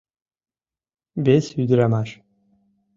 [1.25, 2.09] Вес ӱдырамаш.